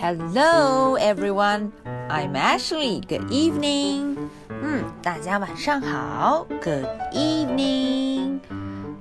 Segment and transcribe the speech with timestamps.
[0.00, 1.72] Hello, everyone.
[2.08, 3.00] I'm Ashley.
[3.00, 4.16] Good evening.
[4.48, 6.46] 嗯，大家晚上好。
[6.62, 8.38] Good evening.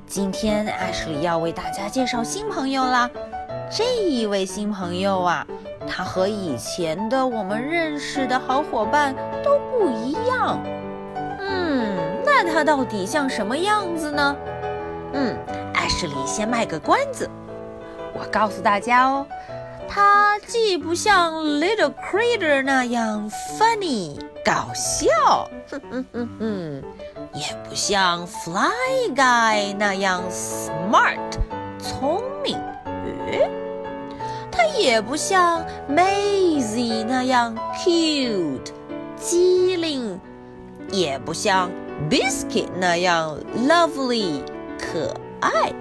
[0.07, 3.07] 今天 Ashley 要为大家介绍新朋友啦。
[3.69, 5.45] 这一位新朋友啊，
[5.87, 10.59] 他和以前的我们认识的好伙伴都不一样。
[11.39, 11.95] 嗯，
[12.25, 14.35] 那他到底像什么样子呢？
[15.13, 15.37] 嗯
[15.75, 17.29] ，Ashley 先卖个关子，
[18.15, 19.27] 我告诉大家哦。
[19.87, 26.83] 它既不像 Little Critter 那样 funny 搞笑，哼哼哼哼，
[27.33, 31.17] 也不像 Fly Guy 那样 smart
[31.79, 32.57] 聪明，
[33.31, 33.49] 诶，
[34.51, 38.71] 它也不像 Maisie 那样 cute
[39.15, 40.19] 机灵，
[40.91, 41.69] 也不像
[42.09, 44.43] Biscuit 那样 lovely
[44.77, 45.73] 可爱。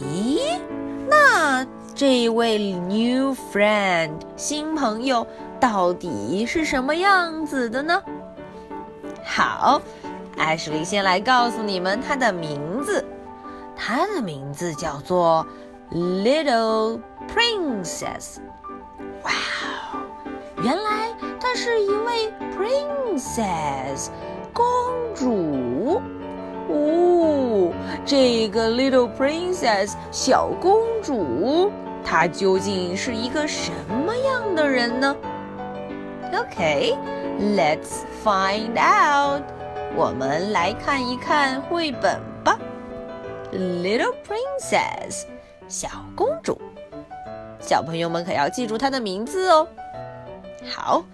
[0.00, 0.58] 咦，
[1.08, 1.66] 那？
[1.94, 5.26] 这位 new friend 新朋友
[5.60, 8.02] 到底是什么样子的呢？
[9.22, 9.80] 好，
[10.38, 13.04] 艾什莉先来告诉你们他的名字。
[13.76, 15.46] 他的名字叫做
[15.90, 18.38] Little Princess。
[19.22, 19.30] 哇
[19.92, 20.00] 哦，
[20.62, 24.08] 原来她是一位 princess
[24.52, 24.64] 公
[25.14, 26.00] 主。
[26.68, 27.72] 哦，
[28.06, 31.70] 这个 Little Princess 小公主。
[32.04, 33.70] 他究竟是一个什
[34.06, 35.16] 么样的人呢
[36.32, 39.42] ？OK，let's find out。
[39.94, 42.58] 我们来看一看绘本吧。
[43.52, 45.24] Little Princess，
[45.68, 46.60] 小公主。
[47.60, 49.68] 小朋友们可要记住她的名字哦。
[50.70, 51.04] 好，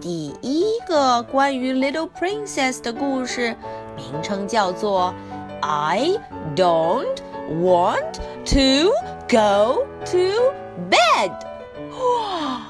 [0.00, 3.56] 第一个关于 Little Princess 的故事，
[3.96, 5.14] 名称叫做
[5.60, 6.20] I
[6.54, 7.16] don't
[7.62, 8.92] want to。
[9.28, 10.54] Go to
[10.88, 11.30] bed。
[11.92, 12.62] 哇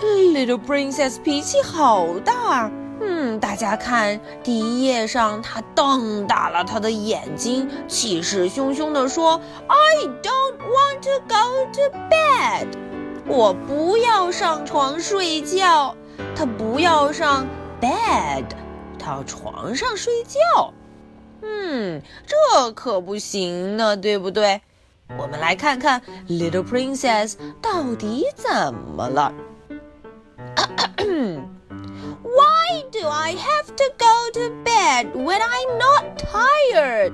[0.00, 2.70] ，Little Princess 脾气好大。
[3.02, 12.68] 嗯，大家看第一页上，她瞪大了她的眼睛，气势汹汹地说：“I don't want to go to bed。
[13.26, 15.94] 我不要上床睡觉。
[16.34, 17.46] 她不要上
[17.78, 18.44] bed，
[18.98, 20.72] 到床上睡觉。
[21.42, 24.62] 嗯，这可不行呢，对不对？”
[25.17, 29.33] 我们来看看 Little Princess 到底怎么了。
[32.23, 37.13] Why do I have to go to bed when I'm not tired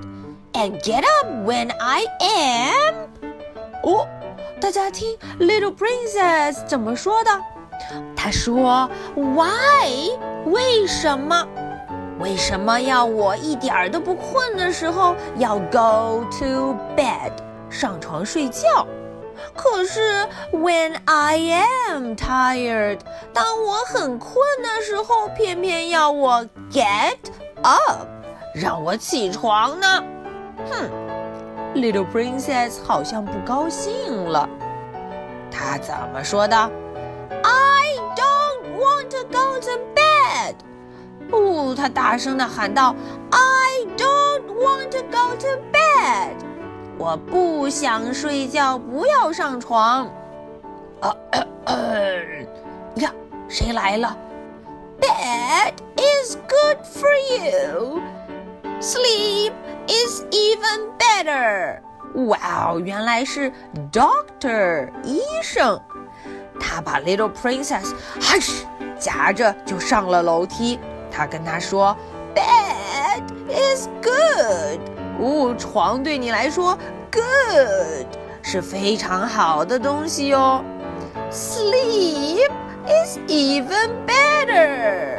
[0.52, 3.08] and get up when I am？
[3.82, 4.06] 哦，
[4.60, 7.30] 大家听 Little Princess 怎么说的？
[8.14, 10.10] 她说：“Why？
[10.46, 11.46] 为什么？
[12.20, 17.32] 为什么要我一点儿都不困的时候要 go to bed？”
[17.73, 18.85] 上床睡觉，
[19.55, 21.37] 可是 when I
[21.89, 22.99] am tired，
[23.33, 27.17] 当我很困的时候，偏偏要我 get
[27.63, 28.07] up，
[28.53, 30.03] 让我起床呢？
[30.69, 30.87] 哼
[31.73, 34.47] ，Little Princess 好像不高兴了。
[35.51, 40.55] 她怎么说的？I don't want to go to bed。
[41.31, 42.95] 哦，她大声的喊道
[43.31, 46.42] ：I don't want to go to bed。
[46.98, 50.06] 我不想睡觉，不要上床。
[51.00, 51.14] 啊，
[52.94, 53.14] 你看
[53.48, 54.16] 谁来了？
[55.00, 58.00] Bed is good for you.
[58.80, 59.52] Sleep
[59.86, 61.80] is even better.
[62.26, 63.52] 哇哦，原来是
[63.92, 65.80] Doctor 医生。
[66.60, 68.66] 他把 Little Princess 哈嘘
[68.98, 70.80] 夹着就上了楼梯。
[71.12, 76.76] 他跟她说：“Bed is good.” 哦，床对你来说，
[77.10, 78.06] good
[78.42, 80.62] 是非常好的东西哦。
[81.30, 82.50] Sleep
[82.86, 85.18] is even better，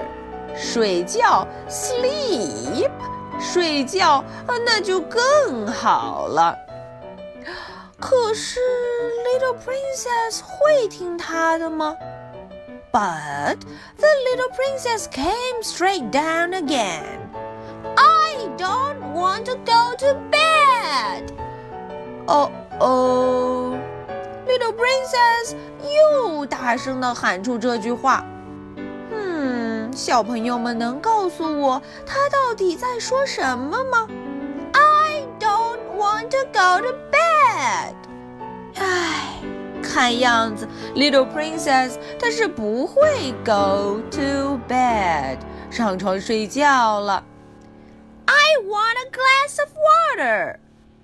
[0.55, 2.89] 睡觉，sleep，
[3.39, 4.23] 睡觉，
[4.65, 6.57] 那就更好了。
[7.99, 8.59] 可是，
[9.25, 11.97] Little Princess 会听他的吗？
[12.91, 13.59] But
[13.97, 17.19] the little princess came straight down again.
[17.95, 21.31] I don't want to go to bed.
[22.27, 23.73] Oh oh,
[24.47, 28.23] little princess 又大声地喊出这句话。
[29.11, 34.07] 嗯，小朋友们能告诉我他到底在说什么吗？
[34.73, 37.95] I don't want to go to bed.
[38.75, 39.41] 唉，
[39.81, 45.39] 看样子 little princess 她是不会 go to bed
[45.69, 47.23] 上床睡觉了。
[48.53, 50.57] I want a glass of water。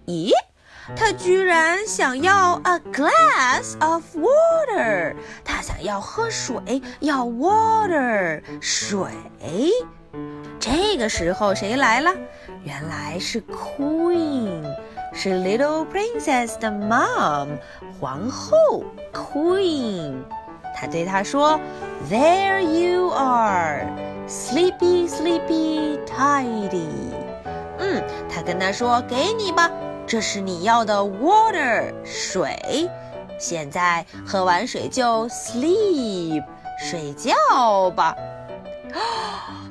[0.05, 0.31] 咦
[0.95, 9.09] 他居然想要 a glass of water，他想要喝水，要 water 水。
[10.59, 12.13] 这个时候谁来了？
[12.63, 14.63] 原来是 Queen，
[15.11, 17.57] 是 Little Princess 的 mom，
[17.99, 20.13] 皇后 Queen。
[20.75, 21.59] 她对她说：“
[22.11, 23.87] There you are,
[24.27, 27.18] sleepy, sleepy, tidy。”
[27.80, 29.70] 嗯，他跟她说：“给你吧，
[30.06, 32.88] 这是你要的 water 水。
[33.38, 36.44] 现在喝完水就 sleep
[36.78, 38.14] 睡觉吧。”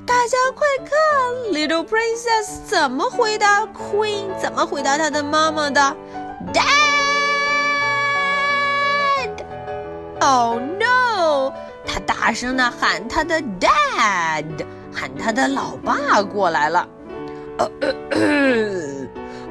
[0.07, 0.89] 大家快看
[1.53, 4.25] ，Little Princess 怎么回答 Queen？
[4.41, 5.95] 怎么回答她的妈妈的
[10.19, 11.53] ？Dad！Oh no！
[11.85, 16.88] 她大声的喊她的 Dad，喊她的老爸过来了。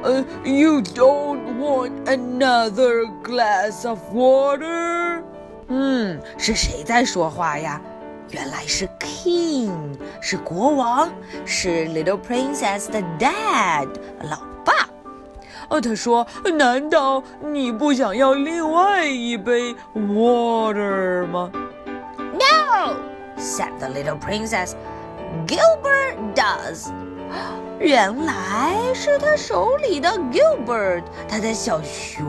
[0.02, 5.22] 呃，You don't want another glass of water？
[5.68, 7.80] 嗯，是谁在说话呀？
[8.30, 9.70] 原来是 King，
[10.20, 11.10] 是国王，
[11.44, 13.88] 是 Little Princess 的 Dad，
[14.28, 14.72] 老爸。
[15.70, 21.50] 哦，他说：“难道你不想要另外一杯 water 吗？”
[22.18, 24.74] No，said the Little Princess.
[25.46, 26.90] Gilbert does.
[27.79, 32.25] 原来是他手里的 Gilbert，他的小熊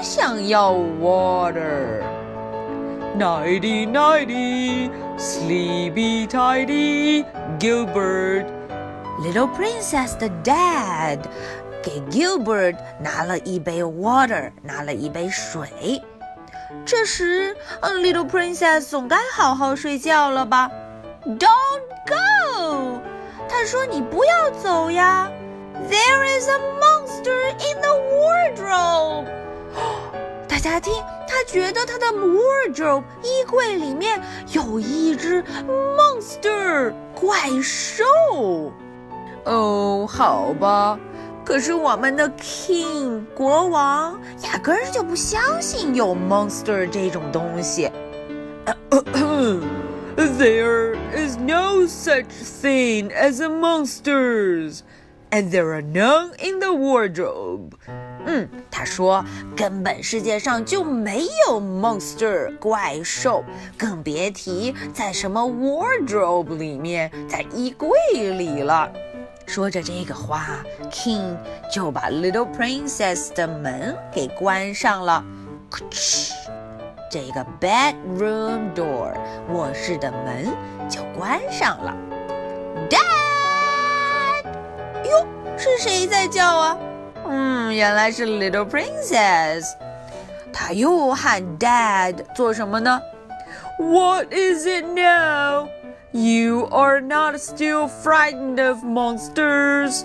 [0.00, 2.00] 想要 water。
[3.18, 7.24] Nighty, nighty, sleepy, tidy,
[7.58, 8.46] Gilbert.
[9.20, 11.18] Little Princess 的 Dad
[11.82, 16.02] 给 Gilbert 拿了一杯 water，拿了一杯水。
[16.84, 20.70] 这时，嗯，Little Princess 总该好好睡觉了吧
[21.26, 21.48] ？Don't
[22.06, 23.00] go！
[23.48, 25.30] 他说：“你不要走呀。
[25.90, 29.26] ”There is a monster in the wardrobe.
[30.48, 30.92] 大家听，
[31.26, 34.20] 他觉得他的 wardrobe 衣柜里面
[34.52, 38.04] 有一只 monster 怪兽。
[39.44, 40.98] 哦，好吧，
[41.44, 47.90] 可是我们的 king 国王压根儿就不相信有 monster 这种东西。
[50.16, 51.36] There is
[51.83, 54.83] no such thing as a monsters,
[55.29, 57.73] and there are none in the wardrobe.
[58.25, 59.23] 嗯，他说
[59.57, 63.43] 根本世界上就没有 monster 怪兽，
[63.77, 68.89] 更别提在什么 wardrobe 里面，在衣柜里了。
[69.45, 71.35] 说着这个话，King
[71.73, 75.23] 就把 Little Princess 的门给关上了。
[77.10, 79.12] 这个 bedroom door
[79.52, 80.46] 卧室的门
[80.88, 81.94] 就关上了。
[82.90, 84.44] Dad，
[85.08, 86.78] 哟，是谁在叫啊？
[87.26, 89.64] 嗯，原来是 Little Princess。
[90.52, 93.00] 她又喊 Dad 做什么呢
[93.78, 95.68] ？What is it now?
[96.12, 100.04] You are not still frightened of monsters?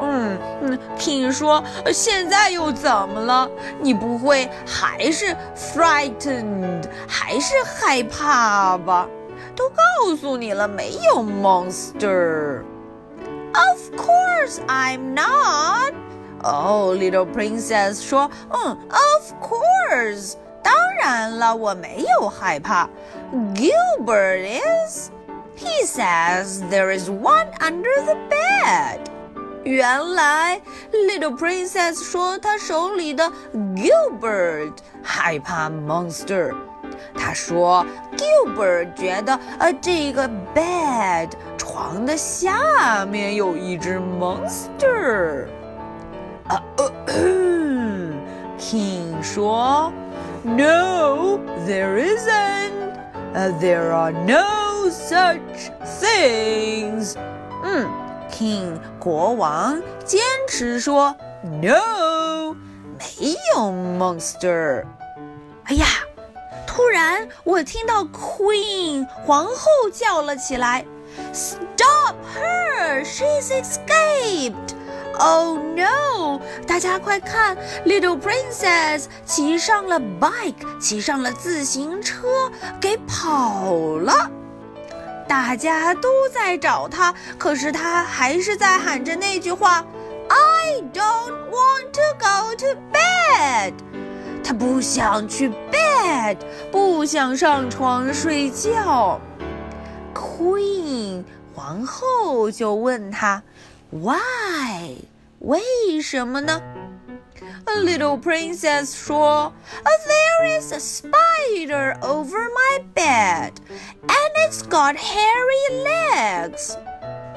[0.00, 1.62] 嗯嗯，King 说，
[1.92, 3.48] 现在又怎么了？
[3.80, 9.06] 你不会还是 frightened，还是害怕吧？
[9.54, 15.92] 都告诉你了，没有 monster。Of course I'm not.
[16.42, 20.72] 哦，Little Princess 说：“嗯，Of course，当
[21.02, 22.88] 然了，我没有害怕。
[23.54, 25.10] Gilbert is.
[25.58, 29.00] He says there is one under the bed.”
[29.64, 30.60] 原来，
[30.92, 34.72] Little Princess 说她手里的 Gilbert
[35.02, 36.54] 害怕 monster。
[37.14, 37.84] 她说，
[38.16, 45.46] Gilbert 觉得呃这个 bed 床的下面有一只 monster。
[46.48, 46.90] 啊呃，
[48.58, 49.92] King 说，
[50.42, 52.72] No, there isn't.
[53.60, 57.14] There are no such things.
[57.62, 57.88] 嗯
[58.31, 62.53] ，King 国王坚持说，No，
[62.97, 64.85] 没有 monster。
[65.65, 65.85] 哎呀，
[66.67, 70.85] 突然我听到 Queen 皇后叫了起来
[71.33, 73.03] ，Stop her!
[73.03, 74.75] She's escaped.
[75.17, 76.41] Oh no！
[76.67, 82.51] 大家快看，Little Princess 骑上了 bike，骑上了自行车，
[82.81, 84.29] 给跑了。
[85.27, 89.85] 大家都在找他，可是他还是在喊着那句话
[90.29, 93.73] ：“I don't want to go to bed。”
[94.43, 96.37] 他不想去 bed，
[96.71, 99.19] 不想上床睡觉。
[100.13, 103.41] Queen 皇后就问她。
[103.91, 104.97] Why？
[105.39, 106.61] 为什么呢
[107.84, 109.52] Little Princess 说，
[110.06, 113.52] There is a spider over my bed,
[114.02, 116.76] and it's got hairy legs.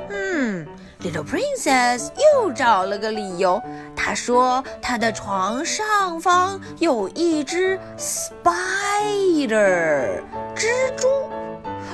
[0.09, 0.67] 嗯，
[1.01, 3.61] Little Princess 又找了个理由。
[3.95, 8.33] 她说她的床上方有一只 spider
[10.55, 11.07] 蜘蛛。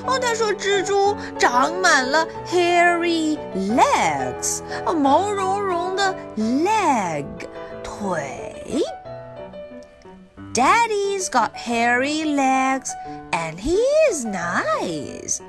[0.05, 7.25] 哦，她说蜘蛛长满了 hairy legs，毛茸茸的 leg
[7.93, 8.84] 腿。
[10.53, 12.91] Daddy's got hairy legs
[13.31, 13.77] and he
[14.12, 15.39] is nice.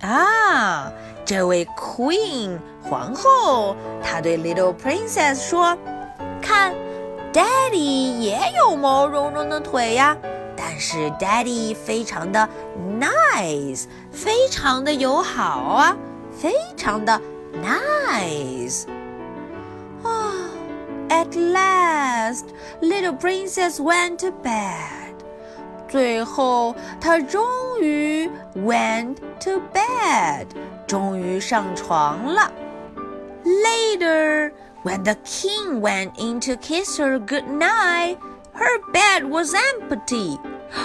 [0.00, 0.92] 啊，
[1.24, 6.74] 这位 Queen 皇后，她对 Little Princess 说：“看，
[7.32, 10.16] Daddy 也有毛茸茸的腿呀，
[10.56, 12.46] 但是 Daddy 非常的
[13.00, 15.96] nice，非常的友好啊，
[16.36, 17.18] 非常的
[17.62, 18.84] nice。”
[21.10, 22.44] 啊，At last,
[22.80, 25.14] Little Princess went to bed.
[25.88, 30.46] 最后，她终于 went to bed，
[30.86, 32.50] 终于上床了。
[33.44, 38.18] Later, when the king went in to kiss her good night,
[38.52, 40.38] her bed was empty.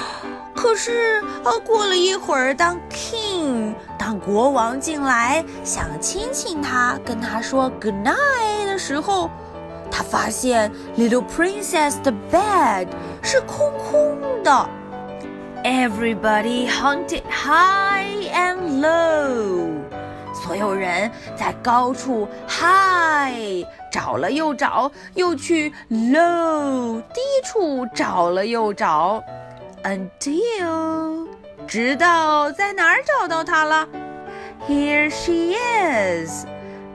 [0.54, 9.32] 可是，呃，过了一会儿，当 king 当国王进来想亲亲她，跟她说 good night 的时候，
[9.96, 12.88] 他发现 little princess 的 bed
[13.22, 14.70] 是空空的。
[15.64, 19.70] Everybody hunted high and low，
[20.34, 29.24] 所有人在高处 high 找了又找，又去 low 低处找了又找，
[29.84, 31.28] until
[31.68, 33.88] 直到在哪儿找到它了？
[34.68, 36.46] Here she is，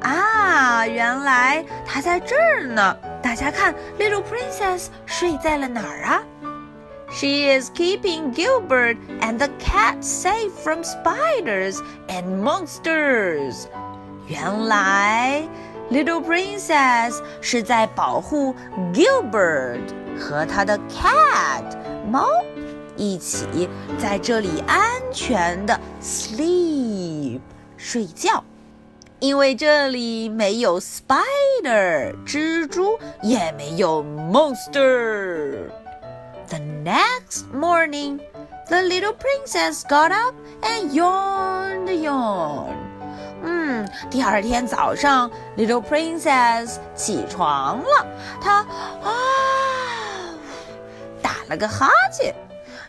[0.01, 2.97] 啊，原来她在这儿呢。
[3.23, 6.23] 大家看，Little Princess 睡在了哪儿啊？
[7.11, 11.79] She is keeping Gilbert and the cat safe from spiders
[12.09, 13.67] and monsters.
[14.27, 15.43] 原来，
[15.91, 18.55] Little Princess 是在保护
[18.93, 19.81] Gilbert
[20.19, 21.65] 和他的 cat
[22.11, 22.27] 猫
[22.97, 24.81] 一起在这里安
[25.13, 27.41] 全的 sleep
[27.77, 28.43] 睡觉，
[29.22, 35.70] 因为这里没有 spider 蜘蛛，也没有 monster。
[36.50, 38.20] The next morning,
[38.68, 42.74] the little princess got up and yawned yawn
[43.44, 48.08] 嗯，第二天早上，little princess 起床了，
[48.42, 48.66] 她
[49.04, 49.14] 啊
[51.22, 52.34] 打了个哈欠。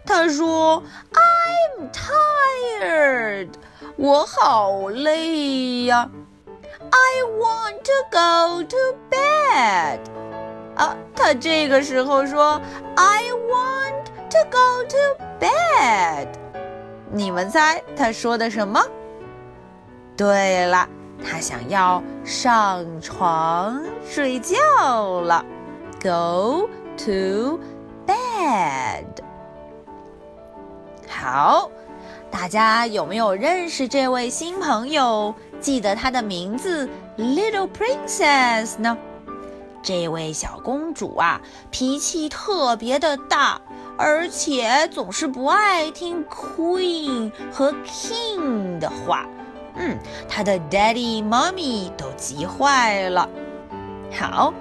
[0.06, 3.50] 她说：“I'm tired，
[3.96, 6.10] 我好累呀。
[6.92, 8.76] I want to go to
[9.10, 9.98] bed。”
[10.76, 12.60] 啊，他这个时候说
[12.94, 14.96] ：“I want to go to
[15.40, 16.28] bed。”
[17.12, 18.80] 你们猜他说的什么？
[20.16, 20.88] 对了，
[21.22, 24.56] 他想要上床睡觉
[25.20, 25.44] 了
[26.02, 27.60] ，go to
[28.06, 29.04] bed。
[31.08, 31.70] 好，
[32.30, 35.34] 大家有没有认识这位新朋友？
[35.62, 38.98] 记得她的名字 Little Princess 呢？
[39.82, 41.40] 这位小公主啊，
[41.70, 43.60] 脾气特别的大，
[43.96, 49.26] 而且总是不爱听 Queen 和 King 的话。
[49.76, 49.96] 嗯，
[50.28, 53.28] 她的 Daddy、Mommy 都急坏了。
[54.12, 54.52] 好，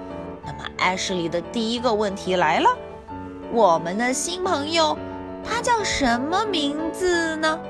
[0.44, 2.70] 那么 Ashley 的第一个问题来了：
[3.52, 4.96] 我们的新朋友，
[5.44, 7.60] 他叫什么名字呢？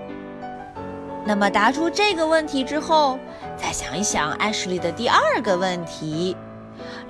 [1.24, 3.18] 那么答出这个问题之后，
[3.56, 6.36] 再想一想艾什莉的第二个问题。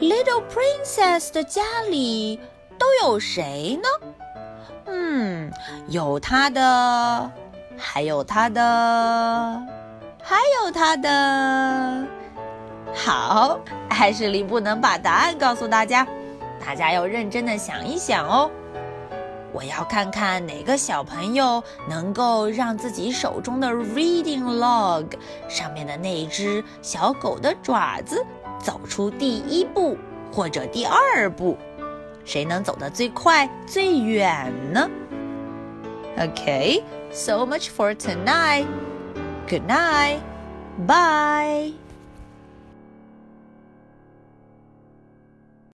[0.01, 2.39] Little Princess 的家里
[2.79, 3.89] 都有谁呢？
[4.87, 5.53] 嗯，
[5.89, 7.31] 有她的，
[7.79, 9.63] 还有她的，
[10.23, 12.05] 还有她的。
[12.95, 16.07] 好，艾什莉不能把答案告诉大家，
[16.65, 18.51] 大家要认真的想一想哦。
[19.53, 25.07] 我要看看哪个小朋友能够让自己手中的 reading log
[25.49, 28.25] 上面的那只小狗的爪子。
[28.63, 29.99] 走出第一步
[30.33, 31.59] 或者第二步，
[32.25, 34.89] 谁能走得最快最远呢
[36.17, 38.67] ？Okay, so much for tonight.
[39.49, 40.21] Good night.
[40.87, 41.82] Bye.